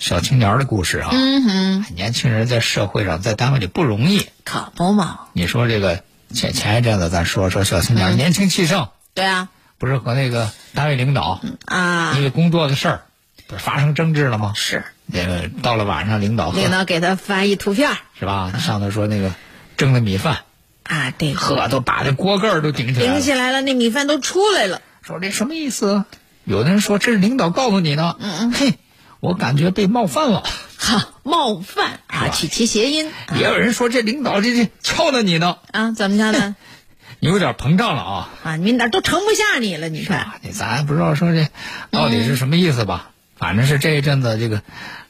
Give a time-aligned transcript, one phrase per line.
[0.00, 1.10] 小青年的故事啊。
[1.12, 4.26] 嗯哼，年轻人在社会上，在单位里不容易。
[4.44, 5.20] 可不嘛。
[5.34, 9.48] 你说这个前前一阵子咱说说小青年、年轻气盛，对啊，
[9.78, 13.02] 不是和那个单位领导啊，因为工作的事儿，
[13.46, 14.54] 不是发生争执了吗？
[14.56, 14.84] 是。
[15.12, 18.52] 那个到了晚上，领导领导给他发一图片，是吧？
[18.58, 19.34] 上头说那个
[19.76, 20.38] 蒸的米饭
[20.84, 24.80] 啊，对，呵，都把这锅盖都顶起来了，顶起来了，那米饭都出来了。
[25.02, 26.04] 说这什么意思？
[26.44, 28.78] 有的人说这是领导告诉你的，嗯嗯，嘿，
[29.20, 30.42] 我感觉被冒犯了，
[30.78, 33.10] 哈，冒犯啊，取其谐音。
[33.36, 36.56] 也有人说这领导这这敲的你呢，啊，怎么着呢？
[37.22, 38.30] 你有点膨胀了啊！
[38.44, 41.48] 啊，你哪都盛不下你了，你看，你咱不知道说这
[41.90, 43.10] 到底是什么意思吧？
[43.36, 44.62] 反正是这一阵子这个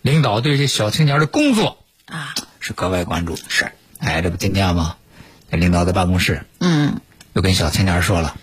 [0.03, 3.37] 领导对这小青年的工作啊是格外关注。
[3.49, 4.97] 是，哎，这不今天吗？
[5.53, 7.01] 这领导在办公室，嗯，
[7.33, 8.37] 又跟小青年说了，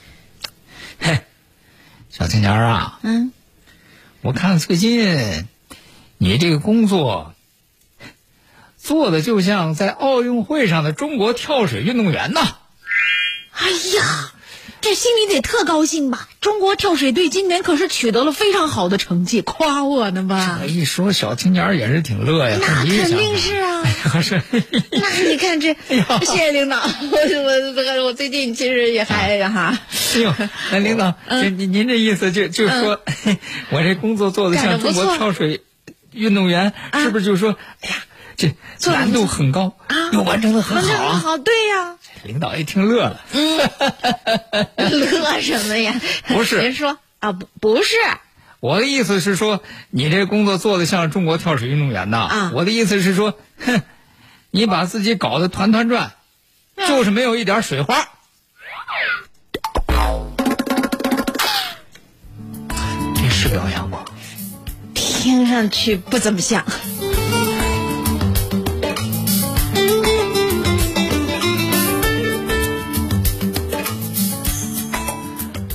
[1.00, 1.20] 嘿。
[2.10, 3.34] 小青年啊，嗯，
[4.22, 5.46] 我看最近
[6.18, 7.34] 你这个工作
[8.78, 12.58] 做的就像在奥运会上的中国跳水运动员呐。
[13.52, 14.32] 哎呀，
[14.82, 16.30] 这心里得特高兴吧？
[16.42, 20.60] 中国跳水队今年可是取得了非常好的成绩，夸我呢吧？
[20.62, 22.58] 这一说，小青年也是挺乐呀。
[22.62, 23.84] 那肯定是啊。
[24.92, 25.76] 那你看这，
[26.26, 26.78] 谢谢领导。
[26.78, 27.18] 我
[27.98, 29.78] 我我最近其实也还哈。
[30.16, 30.34] 哎呦，
[30.72, 33.02] 那领导，您您您这意思就就是说，
[33.72, 35.62] 我这工作做的像中国跳水
[36.18, 37.96] 运动员，是不是就是说，哎呀，
[38.78, 41.14] 这难度很高啊，又完成的很好啊？
[41.20, 41.96] 好，对呀。
[42.24, 43.58] 领导一听乐了，嗯，
[44.78, 46.00] 乐什么呀？
[46.28, 47.96] 不是，别说啊，不不是。
[48.60, 49.62] 我的意思是说，
[49.92, 52.18] 你这工作做的像中国跳水运动员呐。
[52.18, 53.82] 啊，我的意思是说，哼，
[54.52, 56.14] 你把自己搞得团团转，
[56.76, 58.08] 就是没有一点水花。
[63.16, 63.87] 这是表扬吗？
[65.18, 66.64] 听上去不怎么像。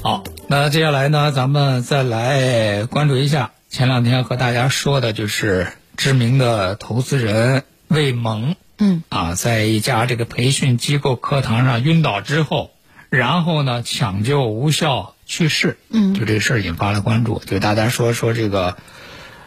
[0.03, 5.67] 好，那接下来呢，咱们再来关注一下前两天和大家说的，就是
[5.97, 12.71] 知名的投资人魏萌，嗯，啊，在一家这个培训机构课堂上晕倒之后，
[13.11, 18.77] 然后呢抢救无效去世，嗯，就这事儿引发了关注，就大家说说这个，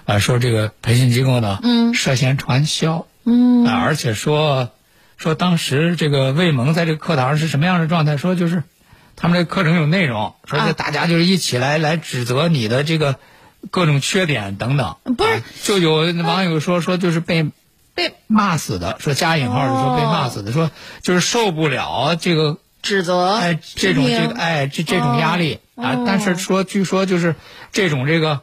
[0.05, 4.69] 啊，说这个培训机构呢，嗯，涉嫌传销，嗯，啊，而且说
[5.17, 8.17] 说当时这个魏萌在这个课堂上是什么样的状态？
[8.17, 8.63] 说就是。
[9.17, 13.16] 他们这课程有内容，说这大家就是一起来来指责你的这个
[13.71, 14.97] 各种缺点等等。
[15.16, 17.49] 不是，就有网友说说就是被
[17.93, 20.69] 被骂死的，说加引号的说被骂死的，说
[21.01, 26.03] 就是受不了这个指责，哎，这种这个哎这这种压力啊。
[26.05, 27.35] 但是说据说就是
[27.72, 28.41] 这种这个，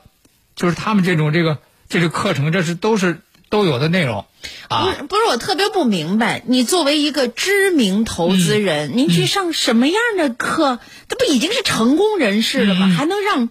[0.63, 1.59] 就是他们这种这个
[1.91, 3.21] 这个课程，这是都是。
[3.53, 4.25] 都有的内容，
[4.69, 10.79] 啊，不是不是，我特别不明白，你作为一个知名投资人，您去上什么样的课？
[11.07, 12.89] 这不已经是成功人士了吗？
[12.97, 13.51] 还能让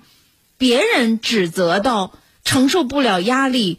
[0.58, 2.14] 别人指责到
[2.44, 3.78] 承受不了压力，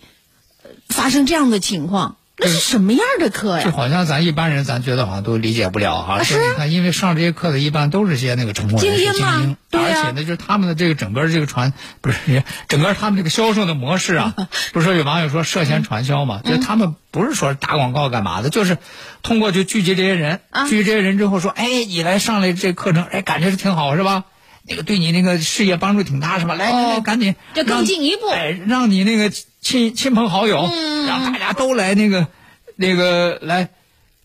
[0.88, 2.14] 发生这样的情况？
[2.43, 3.65] 那是什么样的课呀？
[3.65, 6.23] 就好像咱一般人，咱觉得好像都理解不了哈。
[6.23, 9.12] 是你看，因为上这些课的一般都是些那个成功人士、精
[9.43, 14.35] 英，对而且呢，就是他们的这个整个这个传，不是整个他们这个销售的模式啊，
[14.73, 16.41] 不是说有网友说涉嫌传销嘛？
[16.44, 18.79] 就是他们不是说打广告干嘛的，就是
[19.23, 24.25] 通过就聚集这些人，聚集这些人之后说，哎，你来上来这课程，哎，感觉是挺好，是吧？
[24.67, 26.55] 那个对你那个事业帮助挺大，是吧？
[26.55, 29.31] 来来来，赶紧就更进一步，哎，让你那个
[29.61, 30.69] 亲亲朋好友，
[31.06, 32.26] 让大家都来那个。
[32.75, 33.69] 那个来，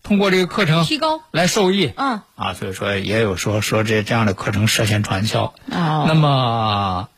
[0.02, 5.54] 通过这个课程提高来受益，嗯啊，所以说也有说说这这样的课程涉嫌传销。
[5.70, 7.08] 哦，那么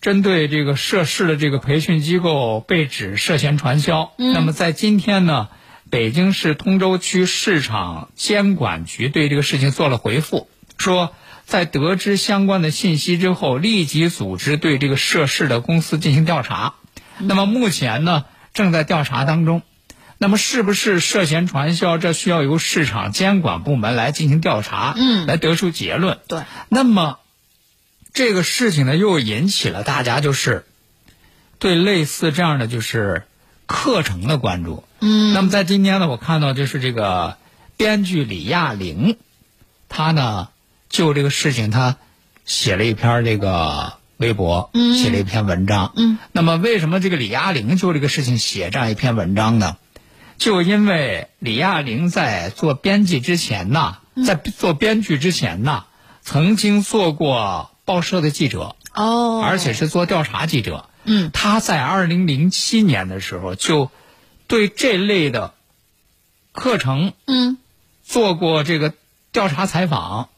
[0.00, 5.48] 针对这个涉事的这个培训机构被指涉嫌传销，那么在今天呢，
[5.90, 11.14] 北京市通州区市场监管局对这个事情做了回复，说
[11.46, 16.74] 在得知相关的信息之后，立即组织对这个涉事的公司进行调查。
[17.18, 19.62] 那么目前呢，正在调查当中。
[20.16, 21.98] 那么是不是涉嫌传销？
[21.98, 26.18] 这需要由市场监管部门来进行调查，嗯，来得出结论。
[26.28, 26.44] 对。
[26.68, 27.18] 那么
[28.12, 30.64] 这个事情呢，又引起了大家就是
[31.58, 33.24] 对类似这样的就是
[33.66, 34.84] 课程的关注。
[35.00, 35.34] 嗯。
[35.34, 37.36] 那么在今天呢，我看到就是这个
[37.76, 39.18] 编剧李亚玲，
[39.88, 40.48] 她呢
[40.94, 41.96] 就这个事情他
[42.44, 45.92] 写了一篇这个微博，嗯，写了一篇文章。
[45.96, 46.18] 嗯。
[46.30, 49.76] 那么为什么这个李亚玲就这个事情写这样一篇文章呢？
[50.38, 55.86] 就因为李亚玲在做编辑之前呢，在做编剧之前呢，
[56.22, 60.88] 曾经做过报社的记者，哦，而且是做调查记者。
[61.02, 63.90] 嗯，他在二零零七年的时候就
[64.46, 65.54] 对这类的
[66.52, 67.58] 课程，嗯，
[68.04, 68.94] 做过这个
[69.32, 70.28] 调查采访。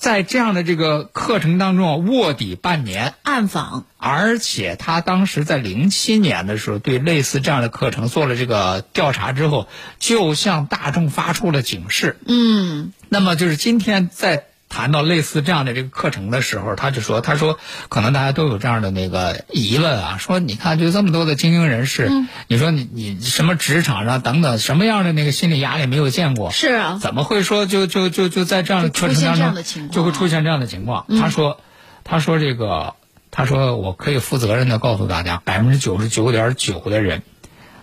[0.00, 9.68] 在这样的这个课程当中啊，卧底半年，暗访，而且他当时在零七年的时候，对类似这样的课程做了这个调查之后，
[9.98, 12.16] 就向大众发出了警示。
[12.26, 17.58] 嗯，那么就是今天在谈到类似这样的这个课程的时候，他就说，他说
[17.88, 22.08] 可能大家都有这样的那个疑问啊，说你看就这么多的精英人士，
[22.46, 26.52] 你说你你什么职场上等等什么样的那个心理压力没有见过？
[26.52, 31.04] 是啊，怎么会说就就就就在这样的课程当中就会出现这样的情况？
[31.20, 31.60] 他说，
[32.04, 32.94] 他说这个，
[33.32, 37.24] 他说我可以负责任的告诉大家，百分之九十九点九的人，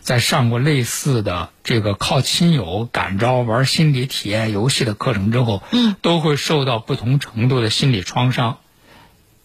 [0.08, 8.60] 在上过类似的这个靠亲友感召玩心理体验游戏的课程之后，嗯，都会受到不同程度的心理创伤，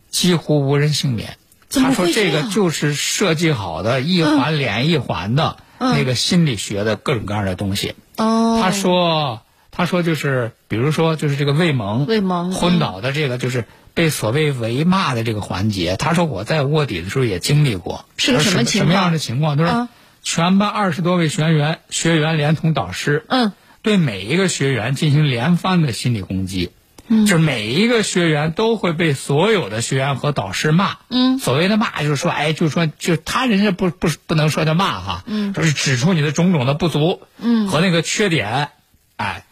[0.09, 1.37] 几乎无人幸免。
[1.69, 7.97] 他说这个就是设计好的一环连一环的那个心理学的各种各样的东西。
[8.19, 9.41] 哦，他说，
[9.73, 13.65] 他说就是，比如说就是这个魏萌，魏萌昏倒的这个就是
[13.95, 15.97] 被所谓围骂的这个环节。
[15.97, 18.87] 他说我在卧底的时候也经历过，是个什么情况？
[18.87, 19.57] 什么样的情况？
[19.57, 19.89] 他说，
[20.23, 23.53] 全班二十多位学员，学员连同导师，嗯，
[23.83, 26.71] 对每一个学员进行连番的心理攻击。
[27.09, 30.99] 嗯，就是每一个学员都会被所有的学员和导师骂。
[31.11, 38.69] 嗯，所谓的骂就是说，哎，就是说，就他人家不不不能说叫骂哈，嗯，就是指出你的种种的不足，嗯，和那个缺点，
[39.17, 39.45] 哎，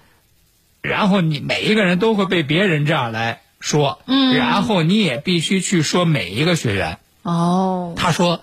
[0.80, 6.98] 然后你每一个人都会被别人这样来说，嗯，然后你也必须去说每一个学员。
[7.22, 8.40] 哦，他说，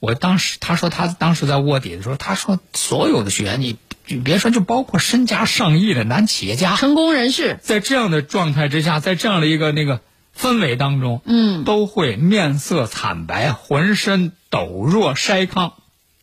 [0.00, 3.76] 我当时他说他当时在卧底的时候，他说所有的学员你。
[4.10, 10.00] 你别说，就包括身家上亿的男企业家、成功人士，在这样的状态之下，在这样的一个那个
[10.34, 15.74] 氛围当中，嗯，都会面色惨白，浑身抖若筛糠。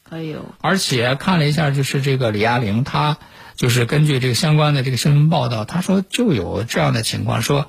[0.10, 0.44] 哎呦！
[0.62, 3.18] 而且看了一下，就是这个李亚玲，她
[3.56, 7.68] 就是根据这个相关的这个新闻报道，她说就有这样的情况，说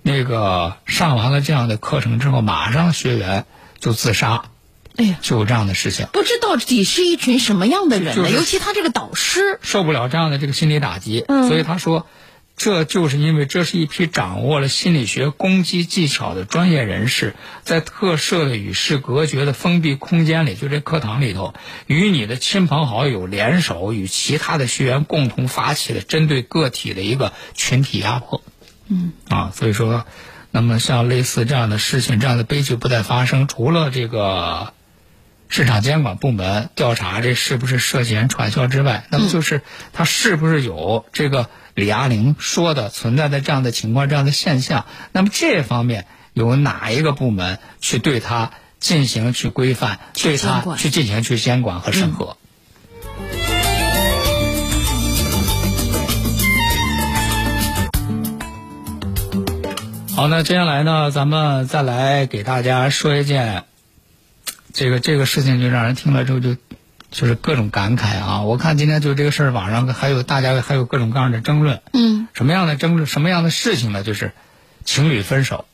[0.00, 3.46] 那个上完了这样的课程之后，马上学员
[3.80, 4.44] 就自杀。
[4.96, 8.30] 哎呀，就有这样的事情，不知到底是一群什么样的人呢？
[8.30, 12.06] 尤其他这个导师受不了这样的这个心理打击，嗯，所以他说，
[12.56, 21.52] 这就是因为这是一批掌握了心理学攻击技巧的专业人士，在特设的与世隔绝的封闭空间里，就这课堂里头，
[21.86, 28.42] 与你的亲朋好友联手，与其他的学员共同发起了针对个体的一个群体压迫。
[28.88, 30.06] 嗯，啊，所以说，
[30.50, 34.72] 那么像类似这样的事情，这样的悲剧不再发生，除了这个。
[35.48, 39.62] 市场监管部门调查这是不是涉嫌传销之外，那么就是
[39.92, 44.86] 他是不是有这个李亚玲说的存在的这样的情况、这样的现象？
[45.12, 48.50] 那么这方面有哪一个部门去对他
[48.80, 52.36] 进行去规范、对他去进行去监管和审核？
[60.14, 63.64] 好，那接下来呢，咱们再来给大家说一件。
[64.76, 66.54] 这个这个事情就让人听了之后就，
[67.10, 68.42] 就是各种感慨啊！
[68.42, 71.80] 我看今天就这个事儿，网上还有大家还有各种各样的争论。
[71.94, 72.28] 嗯。
[72.34, 73.06] 什么样的争论？
[73.06, 74.02] 什么样的事情呢？
[74.02, 74.32] 就是
[74.84, 75.64] 情侣分手。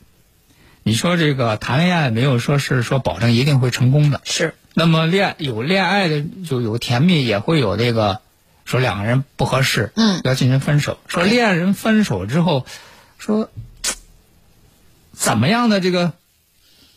[0.85, 4.21] 你说这个谈恋爱没有说是说保证一定会成功的。
[4.23, 4.55] 是。
[4.73, 8.21] 那么恋有恋爱的就有甜蜜，也会有这个
[8.65, 11.01] 说两个人不合适，嗯，要进行分手。
[11.09, 12.65] 说恋人分手之后，
[13.19, 13.51] 说
[15.11, 16.13] 怎么样的这个。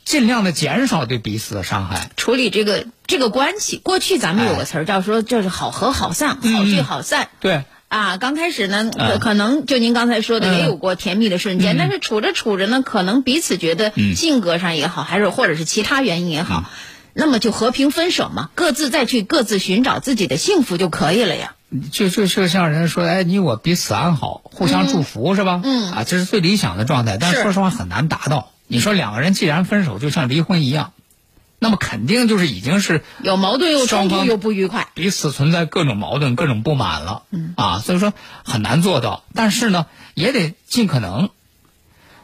[0.05, 3.77] 尽量的减少对彼此的伤害，处理这个这个关系。
[3.77, 7.27] 过去咱们有个词儿叫说，就是好合好散，好聚好散。
[7.39, 16.69] 对，啊，刚开始呢，可可能就您刚才说的，也有过甜蜜的瞬间，但是处着处着呢，可能彼此觉得性格上也好，还是或者是其他原因也好，
[17.13, 21.55] 那么就和平分手嘛，各自再去各自寻找自己的幸福就可以了呀。
[21.91, 25.61] 就就就像人说，哎，你我彼此安好，互相祝福、是吧？
[25.63, 25.91] 嗯。
[25.91, 27.41] 啊，这是最理想的状态，但是。
[27.41, 28.51] 说实话很难达到。
[28.67, 30.93] 你说两个人既然分手，就像离婚一样，
[31.59, 37.23] 那么肯定就是已经是有矛盾又冲突又不愉快，彼此存在各种矛盾、各种不满了，
[37.55, 39.23] 啊，所以说很难做到。
[39.33, 41.29] 但是呢，也得尽可能。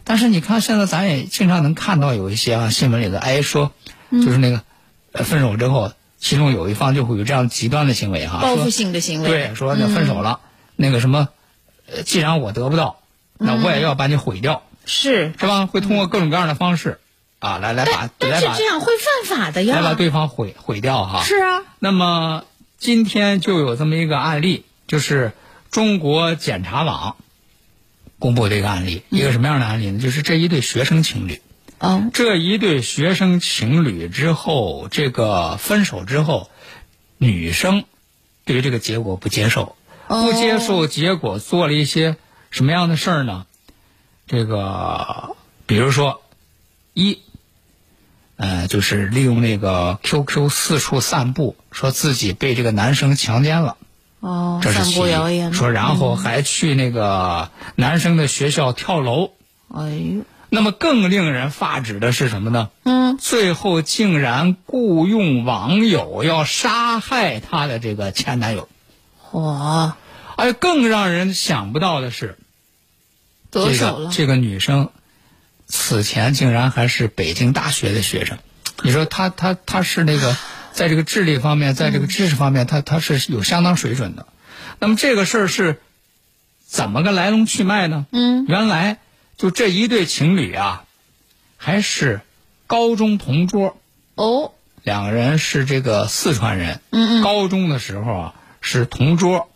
[0.03, 3.71] 但是你看，现在咱也经常能看到有一些啊新闻里的，哎说，
[4.11, 4.63] 就是那个、
[5.11, 9.29] 呃分手之后，其中有一方就会有这样极端的行为哈、说报复性的行为。
[9.29, 10.39] 对，说那分手了，
[10.75, 11.29] 那个什么，
[11.85, 12.99] 呃，既然我得不到，
[13.37, 15.65] 那我也要把你毁掉，是，是吧？
[15.65, 16.99] 会通过各种各样的方式
[17.39, 19.75] 啊，来来把但是这样会犯法的呀。
[19.75, 21.23] 来把对方毁毁掉哈。
[21.23, 22.45] 是啊，那么
[22.77, 25.33] 今天就有这么一个案例，就是
[25.69, 27.15] 中国检察网
[28.19, 29.99] 公布的一个案例，一个什么样的案例呢？
[29.99, 31.41] 就是这一对学生情侣，
[31.79, 36.49] 哦，这一对学生情侣之后，这个分手之后，
[37.17, 37.85] 女生
[38.45, 39.75] 对于这个结果不接受，
[40.07, 42.17] 哦不接受结果，做了一些
[42.49, 43.45] 什么样的事儿呢？
[44.31, 45.35] 这个，
[45.65, 46.21] 比如说，
[46.93, 47.19] 一，
[48.37, 53.75] 呃，就是利用那个 QQ 四处散布，说自己被这个男生强奸了。
[54.21, 55.53] 哦，这是谣言。
[55.53, 59.31] 说然后还去那个男生的学校跳楼。
[59.67, 62.69] 哎呦，那么更令人发指的是什么呢？
[62.83, 68.69] 嗯，最后竟然雇佣网友要杀害她的这个前男友。
[69.33, 69.97] 哇！
[70.37, 72.40] 哎更让人想不到的是，这
[73.51, 74.05] 得手了。
[74.07, 74.89] 个这个女生
[75.67, 78.39] 此前竟然还是北京大学的学生。
[78.81, 80.35] 你说她她她是那个
[80.71, 84.25] 在这个智力方面，在这个知识方面，她她是有相当水准的。
[84.79, 85.79] 那么这个事儿是
[86.65, 88.07] 怎么个来龙去脉呢？
[88.11, 88.97] 嗯，原来
[89.37, 90.85] 就这一对情侣啊，
[91.57, 92.21] 还是
[92.65, 93.77] 高中同桌，
[94.15, 96.79] 哦，两个人是这个四川人。
[96.89, 99.50] 嗯嗯，高中的时候啊是同桌，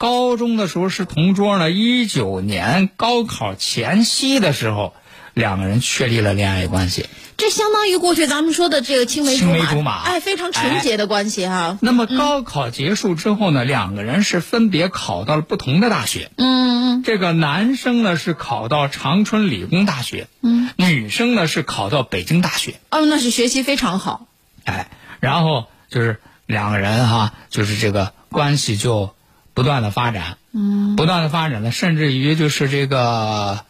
[0.00, 1.70] 高中的时候是同桌呢。
[1.70, 4.94] 一九年高考前夕的时候，
[5.34, 7.04] 两个人确立了恋爱关系。
[7.36, 11.76] 这相当于过去咱们说的这个青梅青梅竹马哎，非常纯洁的关系哈。
[11.82, 16.30] 那么高考结束之后呢，两个人是分别考到了不同的大学。
[16.36, 22.76] 嗯嗯这个男生呢是考到长春理工大学，嗯，女生呢是考到北京大学。
[22.90, 24.26] 哦，那是学习非常好。
[24.64, 24.88] 哎，
[25.20, 29.14] 然后就是两个人哈，就是这个关系就
[29.60, 33.66] 不断的发展，嗯，不断的发展呢，甚至于就是这个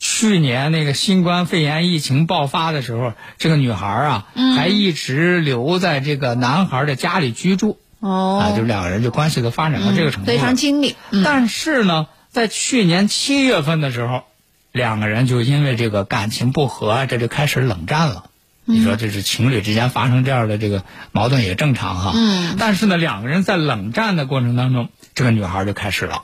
[0.00, 4.26] 去年那个新冠肺炎疫情爆发的时候，这个女孩啊，
[4.56, 10.96] 还一直留在这个男孩的家里居住，哦，啊，就两个人就关系都发展到这个程度了，非常亲密。
[11.12, 14.24] 嗯，但是呢，在去年七月份的时候，
[14.72, 18.24] 两个人就因为这个感情不和，这就开始冷战了。
[18.68, 22.12] 你说这是情侣之间发生这样的这个矛盾也正常哈。
[22.14, 22.56] 嗯。
[22.58, 26.22] 但是呢，两个人在冷战的过程当中，这个女孩就开始了，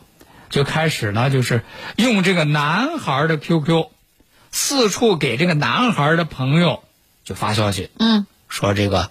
[0.51, 1.65] 就开始呢，就是
[1.97, 3.87] 用这个男孩的 QQ，
[4.53, 6.85] 四处给这个男孩的朋友
[7.25, 9.11] 就发消息，嗯，说这个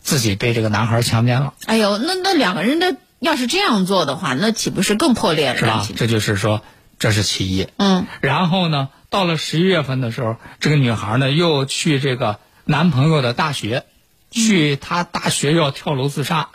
[0.00, 1.52] 自己被这个男孩强奸了。
[1.66, 5.86] 哎呦，那那两个人的要是这样做的话，那岂不是更破裂了是吧？
[5.94, 6.62] 这就是说，
[7.00, 7.66] 这是其一。
[7.78, 13.86] 嗯，然后呢，到了十一月份的时候，这个女孩呢又去这个男朋友的大学，
[14.30, 16.50] 去他大学要跳楼自杀，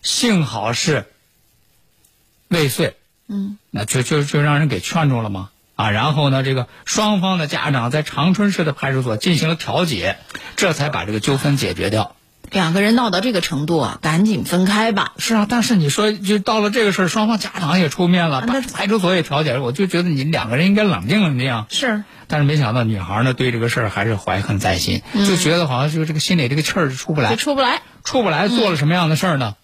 [0.00, 1.12] 幸好是
[2.48, 2.96] 未遂。
[3.26, 5.50] 嗯，那就就就让人给劝住了吗？
[5.74, 10.18] 啊，然后呢，这个双方的家长在长春市的派出所进行了调解，
[10.56, 12.14] 这才把这个纠纷解决掉。
[12.50, 15.12] 两个人闹到这个程度啊，赶紧分开吧。
[15.18, 21.66] 是啊，但是你说就到了这个事儿，双方家长也出面了，那派出所也调解了，我就觉得你两个人应该冷静冷静。
[21.70, 27.82] 是，但是没想到女孩呢对这个事儿还是怀恨在心，就觉得好像就这个心里这个气儿就出不来就，出不来。
[28.02, 29.54] 出不来，做了什么样的事儿呢？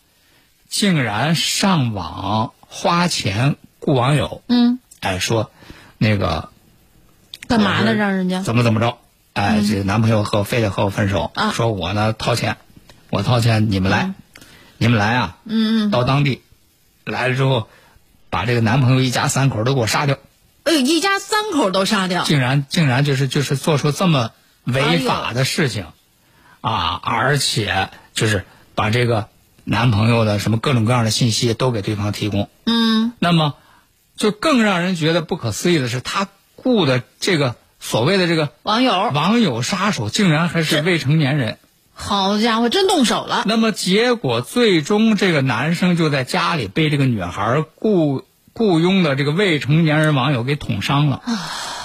[0.68, 5.50] 竟然上网花钱雇网友，嗯，哎说
[5.96, 6.50] 那个
[7.48, 7.94] 干嘛呢？
[7.94, 8.98] 让人家怎么怎么着，
[9.32, 12.56] 哎，这个男朋友和非得和我分手，啊说我呢掏钱，
[13.10, 14.12] 我掏钱，你们来，
[14.78, 16.42] 你们来啊，嗯嗯，到当地
[17.04, 17.68] 来了之后，
[18.30, 20.18] 把这个男朋友一家三口都给我杀掉。
[20.64, 22.24] 哎呦，一家三口都杀掉。
[22.24, 24.32] 竟然竟然就是就是做出这么
[24.64, 25.86] 哎违法的事情，
[26.60, 28.44] 啊，而且就是
[28.74, 29.28] 把这个
[29.62, 33.54] 男朋友的什么各种各样的信息都给对方提供，嗯，那么
[34.16, 41.58] 就更让人觉得不可思议的是，他雇的这个所谓的这个网友，网友杀手，竟然还是未成年人。
[41.98, 43.42] 好家伙，真动手了。
[43.46, 48.22] 那么结果最终这个男生就在家里被这个女孩雇
[48.52, 51.22] 雇佣的这个未成年人网友给捅伤了，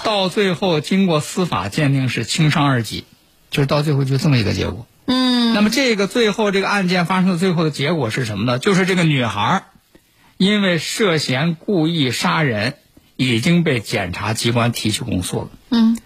[0.04, 3.04] 到最后经过司法鉴定是轻伤二级，
[3.50, 4.86] 就是到最后就这么一个结果。
[5.06, 8.58] 嗯，那么这个最后这个案件发生的最后的结果是什么呢？
[8.58, 9.64] 就是这个女孩
[10.36, 12.74] 因为涉嫌故意杀人，
[13.16, 15.48] 已经被检察机关提起公诉了。
[15.70, 15.96] 嗯，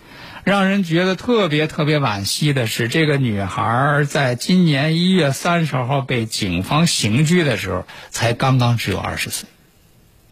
[0.47, 9.49] 让人觉得特别特别惋惜的是，这个女孩在今年一月三十号被警方刑拘的时候，才刚刚只有二十岁。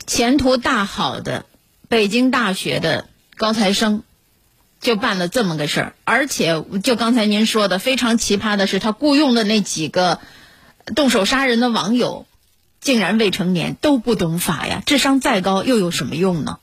[0.07, 1.47] 前途大好的
[1.89, 4.05] 北京大学的高材生，
[4.81, 10.21] 就办了这么个事儿，而且就刚才您说的非常奇葩的是，他雇佣的那几个
[10.95, 12.29] 动手杀人的网友，
[12.81, 14.81] 竟然未成年，都不懂法呀！
[14.87, 16.61] 智商再高又有什么用呢？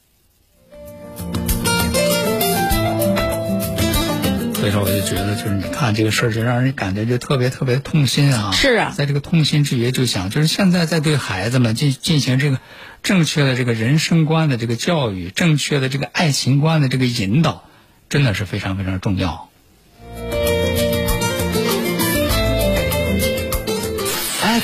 [4.62, 8.52] 所以说，我就觉得，就是你看这个事儿，就让人感觉就特别特别痛心啊。
[8.52, 12.60] 是啊在这个痛心之余，就想，就是现在在对孩子们进进行这个
[13.02, 17.68] 正确的这个人生观的这个教育，正确的这个爱情观的这个引导，
[18.08, 19.50] 真的是非常非常重要。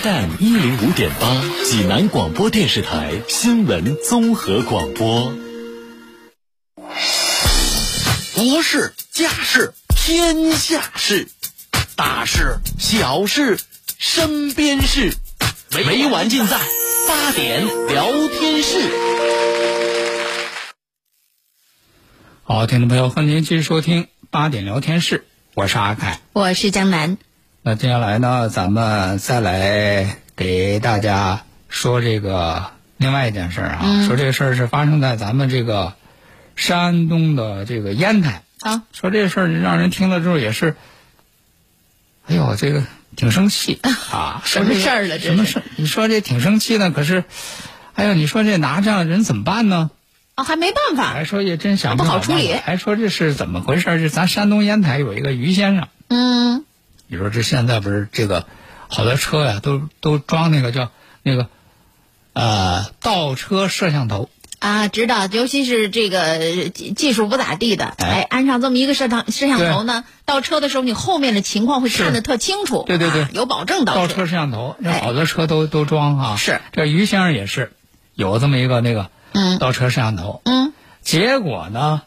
[0.03, 5.33] FM 一零五点八，济南广播电视台新闻综合广播。
[8.35, 9.73] 国事、家事、
[10.07, 11.27] 天下事，
[11.97, 13.59] 大事、小事、
[13.97, 15.13] 身边事，
[15.69, 16.57] 每晚尽在
[17.09, 18.89] 八点聊天室。
[22.45, 26.21] 好，听众朋友，欢迎您继续收听八点聊天室，我是阿凯。
[26.31, 27.17] 我是江南，
[27.61, 35.95] 那接下来呢，咱们再来给大家说这个另外一件事儿啊，说这个事儿是发生在咱们这个
[36.55, 38.43] 山东的这个烟台。
[38.61, 40.75] 啊，说这事儿让人听了之后也是，
[42.27, 42.83] 哎呦，这个
[43.15, 43.79] 挺生气。
[44.11, 44.41] 啊！
[44.45, 45.27] 什么事儿了这是。
[45.27, 45.63] 什么事儿？
[45.75, 47.23] 你说这挺生气的，可是，
[47.93, 49.91] 哎呦，你说这拿这样的人怎么办呢？
[50.35, 52.53] 啊，还没办法，还说也真想不好好处理。
[52.53, 53.99] 还说这是怎么回事儿？
[53.99, 56.65] 这咱山东烟台有一个于先生，嗯，
[57.07, 58.45] 你说这现在不是这个
[58.87, 60.91] 好多车呀，都都装那个叫
[61.23, 61.47] 那个
[62.33, 76.35] 呃倒车摄像头，啊，知道，尤其是这个技技术不咋地的，哎哎，安上这么一个摄像摄像头呢，倒车的时候你后面的情况会看得特清楚，对对对啊有保证倒倒车摄像头，那哎好多车都都装啊。
[76.37, 76.59] 是。
[76.71, 77.71] 这于先生也是
[78.15, 80.73] 有这么一个那个嗯倒车摄像头，嗯。
[81.01, 82.01] 结果呢，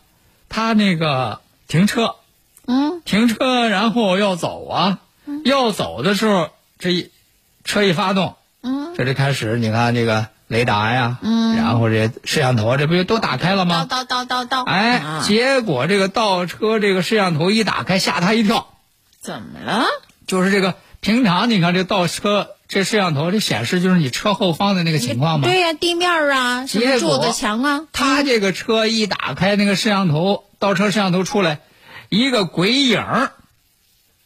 [0.49, 2.17] 他那个停车
[2.67, 3.01] 嗯。
[3.05, 4.99] 停车，然后要走啊，
[5.45, 7.11] 要走的时候，这一
[7.65, 13.87] 车一发动，嗯，这就开始你看这个雷达呀，嗯，然后这摄像头这不就都打开了吗？
[13.89, 18.67] 倒倒倒倒倒，哎，啊结果这个倒车这个摄像头一打开，吓他一跳。
[19.21, 19.87] 怎么了？
[20.27, 25.47] 就是这个平常你看这倒车这摄像头这显示就是你车后方的那个情况吗。
[25.47, 31.61] 对呀、地面啊，什么柱子墙啊，他这个车一打开那个摄像头，倒车摄像头出来，
[32.09, 33.31] 一个鬼影儿，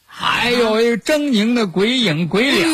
[0.06, 2.66] 还有一个狰狞的鬼影鬼脸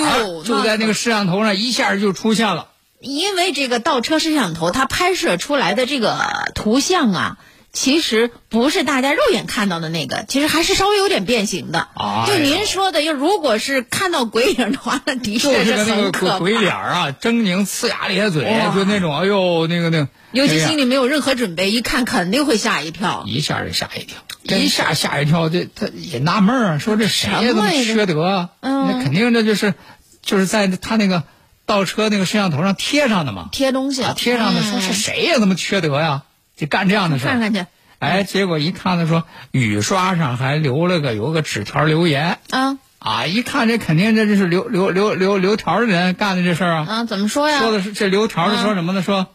[0.45, 2.69] 就在那个摄像头上一下就出现了。
[3.01, 6.19] 因为这个倒车摄像头它拍摄出来的这个
[6.55, 7.39] 图像啊。
[7.73, 11.87] 其实不是大家肉眼看到的那个，其实还是稍微有点变形的。
[11.95, 16.39] 哎就您说的，要如果是看到鬼影的话，那的确就是个那个很可怕。
[16.41, 18.43] 鬼鬼脸儿啊，狰狞呲牙咧嘴，
[18.75, 23.23] 就那种哎呦那个那个，尤其心里没有任何准备，一看肯定会吓一跳。
[23.29, 28.49] 一下就吓一跳，一下吓一跳，这他也纳闷儿啊，说这谁呀这么缺德啊？
[28.63, 29.75] 嗯那肯定这就是
[30.23, 31.23] 就是在他那个
[31.71, 34.03] 倒车那个摄像头上贴上的嘛，贴东西。
[34.03, 35.35] 啊，贴上的，说是谁呀？
[35.39, 36.23] 这么缺德呀？
[36.57, 37.31] 就干这样的事儿。
[37.31, 37.65] 看看去。
[38.01, 42.39] 哎，结果一看他说雨刷上还留了个有个纸条留言。
[42.51, 42.79] 啊。
[42.99, 46.87] 啊，一看这肯定这就是留留留留留条的人干的这事儿啊。
[46.89, 47.61] 啊，怎么说呀？
[47.61, 49.03] 说的是这留条的说什么呢？
[49.03, 49.29] 说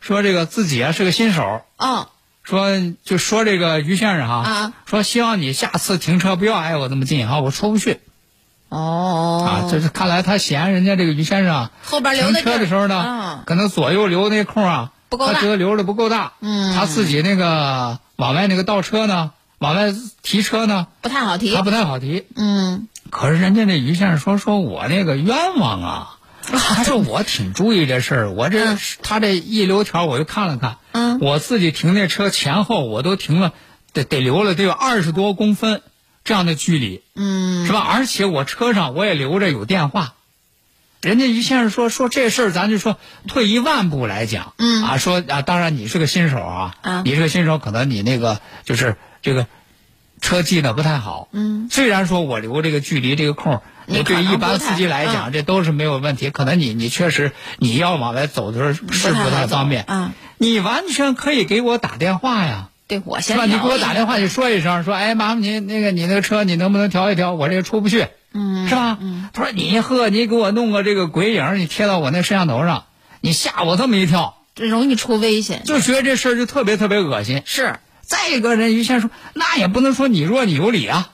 [0.00, 2.08] 说这个自己啊是个新手，哦，
[2.44, 2.70] 说
[3.04, 4.72] 就说这个于先生哈，啊。
[4.86, 7.98] 说希望你下次停车不要挨我这么近哈，我出不去
[8.72, 9.68] 哦，啊。
[9.70, 21.62] 这是看来他嫌人家这个于先生啊后边留停车的时候呢，啊可能左右留那空啊不够大他觉得留的不够大，嗯他自己那个往外那个倒车呢，往外提车呢，不太好提他。
[21.62, 22.24] 不太好提。
[22.34, 33.52] 嗯，可是人家那于先生说说我那个冤枉啊， 他说我挺注意这事儿，我这、嗯他这一留条我就看了看，嗯我自己停那车前后我都停了，
[33.92, 35.82] 得得留了得有二十多公分
[36.24, 37.80] 这样的距离，嗯，是吧？
[37.80, 40.14] 而且我车上我也留着有电话。
[41.00, 49.48] 人家于先生说说这事儿，咱就说退一万步来讲，嗯啊，说啊，当然你是个新手啊，啊你是个新手，可能你那个就是这个
[50.20, 56.30] 车技呢不太好，嗯，虽然说我留这个距离这个空你对一般司机来讲，嗯这都是没有问题。
[56.30, 62.68] 可能你你确实你要往外走的时候是不太方便，嗯，你完全可以给我打电话呀。
[62.92, 63.46] 对我是吧？
[63.46, 67.32] 你给我打电话，你说一声，说，哎，麻烦您那个你那个车，你能不能调一调？
[67.32, 68.98] 我这个出不去，嗯是吧？
[69.00, 72.84] 嗯他说你呵，你给我弄个这个鬼影，你贴到我那摄像头上，
[73.22, 75.62] 你吓我这么一跳，这容易出危险。
[75.64, 77.42] 就觉得这事儿就特别特别恶心。
[77.46, 81.10] 是再一个人于谦说，那也不能说你弱你有理啊。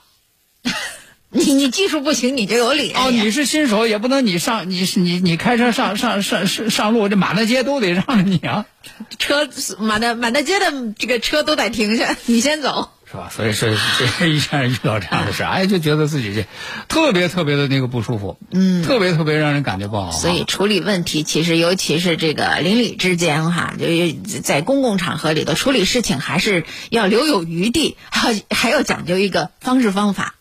[1.30, 8.64] 你你技术不行你就有理哦，你是新手，也不能你上你是你你开车上上上上上路，这满大街都得让着你啊，
[9.18, 12.90] 车满大满大街的这个车都得停下，你先走。
[13.10, 13.30] 是吧？
[13.34, 13.70] 所以说
[14.18, 16.44] 这一下遇到这样的事，哎，就觉得自己这
[16.88, 20.12] 特别特别的那个不舒服，嗯，特别特别让人感觉不好啊。
[20.12, 24.12] 所以处理问题，其实尤其是这个邻里之间哈，就是
[24.42, 30.34] 在公共场合里头处理事情，还是要留有余地，还要还要讲究一个方式方法。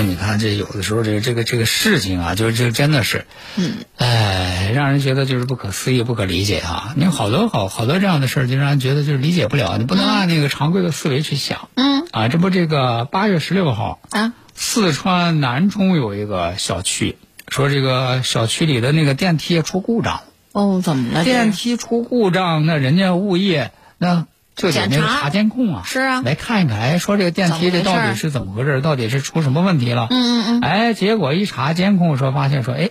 [0.00, 6.94] 所以你看，这有的时候这个这个这个事情啊，就是这真的是，嗯，哎，让人觉得就是不可思议、不可理解啊！
[6.96, 9.76] 你好多好好多这样的事儿，就让人觉得就是理解不了。
[9.76, 11.68] 你不能按那个常规的思维去想。
[11.74, 20.22] 嗯啊，这不这个八月十六号，啊，四川南充有一个小区，说这个小区里的那个电梯出故障了。
[20.52, 21.24] 哦，怎么了？
[21.24, 24.26] 电梯出故障，那人家物业那
[24.60, 28.80] 就得那检查个查监控啊，是啊来看一看，哎，说这个电梯这到底是怎么回事？
[28.80, 30.08] 到底是出什么问题了？
[30.10, 32.90] 嗯嗯嗯，哎，结果一查监控，说发现说，哎，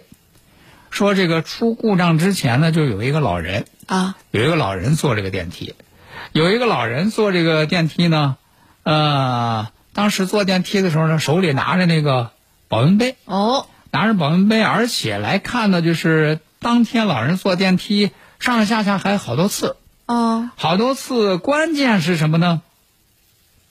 [0.90, 5.76] 说这个出故障之前呢，就有一个老人，啊，有一个老人坐这个电梯，
[6.32, 8.38] 有一个老人坐这个电梯呢，
[8.84, 12.32] 呃，当时坐电梯的时候呢，手里拿着那个
[12.68, 19.76] 保温杯，哦，拿着保温杯，而且来看呢，就是当天老人坐电梯上上下下还好多次，
[20.10, 21.38] 哦，好多次。
[21.38, 22.62] 关键是什么呢？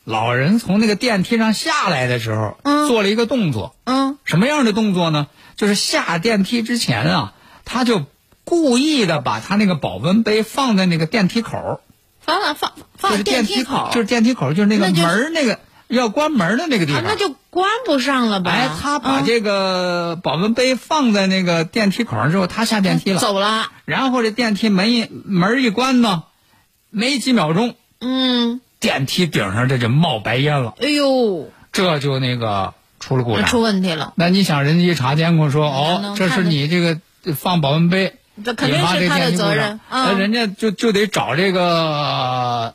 [0.04, 5.26] 老人从那个电梯上下来的时候，嗯做了一个动作，嗯，什么样的动作呢？
[5.56, 8.04] 就是下电梯之前啊，他就
[8.44, 11.80] 故意的把他那个保温杯放在那个电梯口，
[12.20, 17.02] 放了放就放是电梯口，就是电梯口，就是那个门儿那个要关门的那个地方。
[17.02, 18.52] 啊，那就关不上了吧？
[18.52, 26.24] 哎，他把嗯这个保温杯放在那个电梯口上之后，他下电梯了，走了，然后这电梯门一门一关呢，
[26.90, 33.62] 没几秒钟，嗯，电梯顶上这就冒白烟了，哎呦，这就那个出了故障出。
[33.62, 37.00] 问题了，那你想，人家一查监控说，哦，这是你这个
[37.34, 42.74] 放保温杯这肯定是他的责任，那啊，人家就就得找这个呃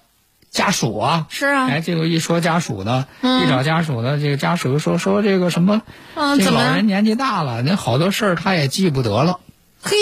[0.49, 1.28] 家属啊。
[1.30, 5.84] 是啊，哎，这个一说家属呢，嗯一找家属呢，这个家属说说这个什么，
[6.15, 6.49] 嗯，这？
[6.49, 9.39] 老人年纪大了，那好多事儿他也记不得了。
[9.84, 9.95] 嘿，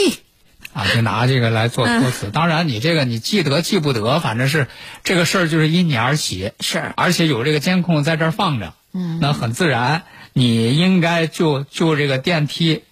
[0.73, 2.29] 啊，就拿这个来做嗯托词。
[2.31, 4.67] 当然，你这个你记得记不得，反正是
[5.03, 10.03] 这个事儿就是因你而起，是，而且有这个监控在这儿放着，嗯，那很自然，
[10.33, 12.83] 你应该就就这个电梯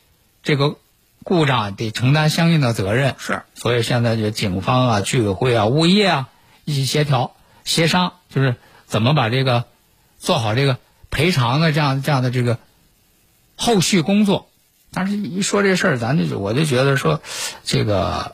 [0.43, 0.75] 这个
[1.23, 3.15] 故障得承担相应的责任。
[3.17, 6.29] 是，所以现在就警方啊、居委会啊、物业啊
[6.65, 8.55] 一起协调协商，就是
[8.87, 9.63] 怎么把这个
[10.17, 10.77] 做好这个
[11.09, 12.59] 赔偿的这样这样的这个
[13.55, 14.48] 后续工作。
[14.91, 17.21] 但是，一说这事儿，咱就我就觉得说，
[17.63, 18.33] 这个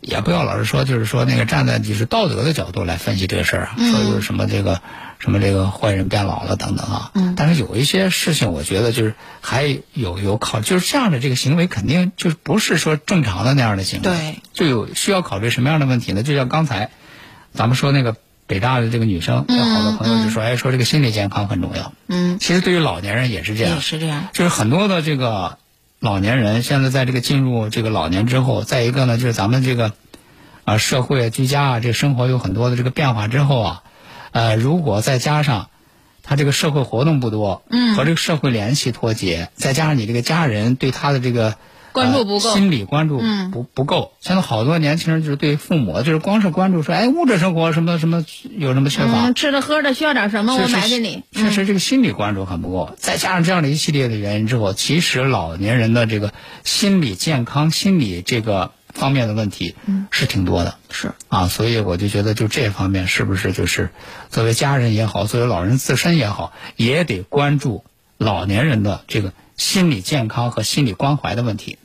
[0.00, 4.82] 也不要老是说，就是说那个站在就是道德的角度来分析这个事儿啊，说就是什么这个
[5.18, 7.10] 什么这个坏人变老了等等啊。
[7.14, 14.04] 嗯但是有一些事情，我觉得就是还有有考，就是这样的这个行为肯定就不是说正常的那样的行为。
[14.04, 16.22] 对，就有需要考虑什么样的问题呢？
[16.22, 16.90] 就像刚才
[17.54, 21.92] 咱们说那个北大的这个女生，有好多朋友就说，哎，说这个心理健康很重要。
[22.08, 25.58] 嗯，其实对于老年人也是这样也，是这样，就是很多的这个
[26.02, 29.92] 老年人现在在这个进入这个老年之后，再一个呢，就是咱们这个
[30.64, 33.82] 啊社会啊居家啊这个生活有很多的这个变化之后啊，
[34.32, 35.68] 呃，如果再加上
[36.24, 37.94] 他这个社会活动不多，嗯。
[37.94, 41.54] 和这个社会联系脱节，再加上你这个家人对他的这个
[41.92, 42.48] 关注不够。
[42.50, 43.50] 呃心理关注嗯。
[43.50, 44.12] 不不够。
[44.20, 48.24] 现在好多年轻人就是对父母就是光是关注说，哎，物质生活什么什么
[48.56, 56.32] 有什么缺乏，嗯，吃的喝的需要点什么，我买给你，确实，这个心理关注很不够，再加上这样的一系列的原因之后，其实老年人的这个
[56.64, 59.74] 心理健康、心理这个方面的问题
[60.10, 60.76] 是挺多的。
[60.90, 61.12] 是。
[61.28, 63.90] 啊，所以我就觉得，就这方面是不是就是
[64.30, 67.84] 作为家人也好，作为老人自身也好，也得关注
[68.18, 71.78] 老年人的这个心理健康和心理关怀的问题。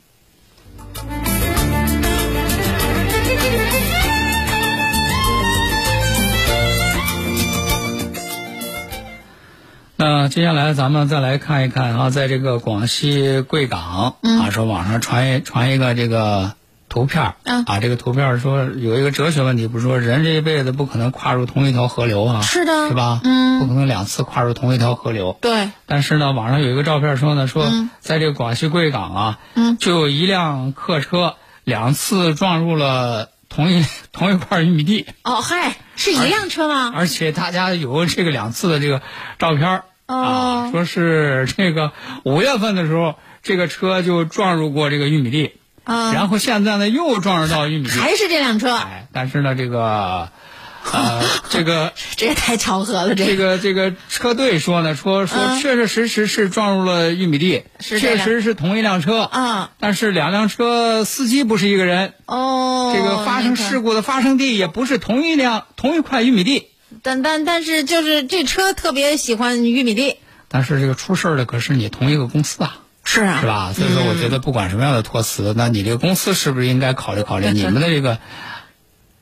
[10.10, 16.52] 那接下来咱们再来看一看啊，在这个广西贵港啊，说网上传一传一个这个
[16.88, 17.62] 图片儿嗯。
[17.66, 22.88] 啊，这个图片儿说有一个哲学问题，不是说人这一辈子不可能跨入同一条河流啊，是的。
[22.88, 23.20] 是吧？
[23.22, 23.60] 嗯。
[23.60, 25.36] 不可能两次跨入同一条河流。
[25.42, 27.90] 对，但是呢，网上有一个照片说呢，说嗯。
[28.00, 29.76] 在这个广西贵港啊，嗯。
[29.76, 36.90] 就有一辆客车两次撞入了同一 同一块玉米地，哦嗨，是一辆车吗？
[36.94, 39.02] 而且大家有这个两次的这个
[39.38, 41.92] 照片儿哦啊，说是 这个
[42.24, 45.52] 五月份的时候，这个车就撞入过这个玉米地，
[45.84, 50.30] 啊，然后现在呢又撞入到玉米地，还是这辆车，哎，但是呢这个
[50.92, 51.92] 呃这个。
[52.16, 66.68] 这也太巧合了，这这个这个车队说呢，说说嗯确确实实是撞入了玉米地，确实是同一辆车，啊但是两辆车司机不是一个人，哦，这个发生事故的发生地也不是同一辆同一块玉米地，
[67.02, 70.16] 但但但是就是这车特别喜欢玉米地，
[70.48, 73.46] 但是这个出事儿的可是你同一个公司啊，是啊是？
[73.46, 73.72] 吧？
[73.74, 78.18] 所以说，我觉得不管什么样的托词，那你这个公司是不是应该考虑考虑 你们的这个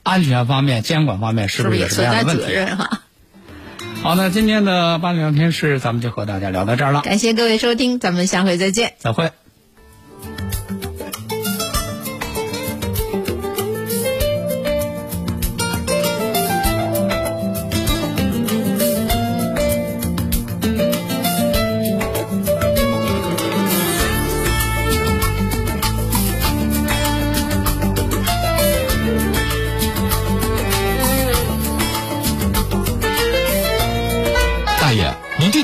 [0.02, 2.52] 安全方面、监管方面是是不是也是有什么样的问题？
[2.52, 3.02] 任哈？
[4.02, 8.94] 好，那今天的八零聊天室咱们就和大家聊到这儿了，感谢各位收听，咱们下回再见。
[8.98, 9.33] 再会。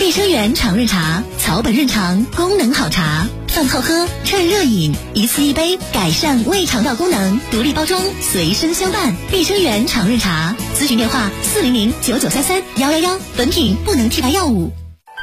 [0.00, 7.38] 碧生源常润茶，草本润肠，功能好茶，饭后喝，趁热饮，一次一杯，改善胃肠道功能。
[7.50, 9.14] 独立包装，随身相伴。
[9.30, 13.18] 碧生源常润茶，咨询电话：四零零九九三三幺幺幺。
[13.36, 14.72] 本品不能替代药物。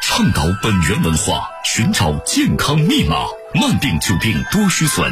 [0.04, 3.16] 倡导本源文化，寻找健康密码，
[3.60, 5.12] 慢病久病多虚损，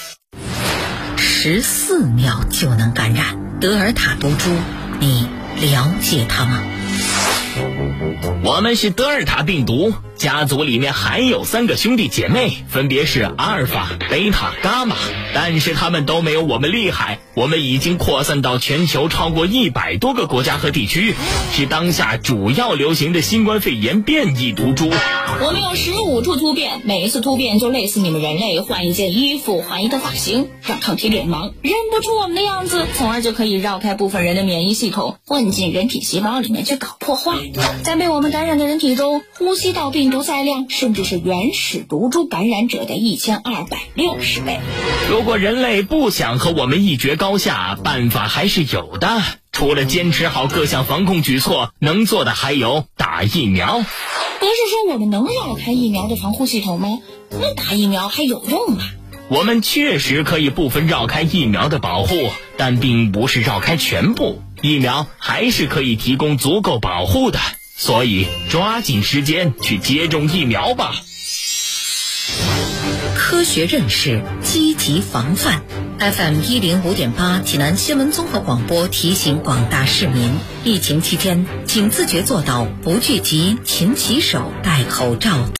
[1.43, 4.51] 十四秒就能感染德尔塔毒株，
[4.99, 5.27] 你
[5.59, 6.59] 了解它吗？
[8.43, 14.95] 我们是德尔塔病毒，家族里面还有三个兄弟姐妹，分别是阿尔法、贝塔、伽马，
[15.33, 17.17] 但是他们都没有我们厉害。
[17.33, 21.15] 我们已经扩散到全球超过一百多个国家和地区，
[21.53, 24.91] 是当下主要流行的新冠肺炎变异毒株。
[25.43, 37.31] 我们有十五处突变，每一次突变就类似你们人类换一件衣服、换一个发型，让抗体脸盲认不出我们的样子，从而就可以绕开部分人的免疫系统，混进人体细胞里面去搞破坏。
[37.81, 44.59] 在被我们感染的人体中，呼吸道病毒载量甚至是原始毒株感染者的一千二百六十倍。
[45.09, 49.23] 如果人类不想和我们一决高下，办法还是有的。
[49.51, 53.79] 除了坚持好各项防控举措，能做的还有打疫苗。
[53.79, 56.99] 不是说我们能绕开疫苗的防护系统吗？
[57.29, 58.83] 那打疫苗还有用吗？
[59.29, 62.15] 我们确实可以部分绕开疫苗的保护，
[62.57, 64.41] 但并不是绕开全部。
[64.61, 67.39] 疫苗还是可以提供足够保护的。
[67.81, 70.93] 所以抓紧时间去接种疫苗吧。
[73.15, 75.63] 科学认识，积极防范。
[75.97, 80.29] FM 一零五点八，济南新闻综合广播提醒广大市民：
[80.63, 85.49] 疫情期间，请自觉做到不聚集、勤洗手、戴口罩。